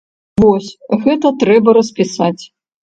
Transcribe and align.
Вось, 0.43 0.69
гэта 1.03 1.33
трэба 1.45 1.79
распісаць. 1.81 2.39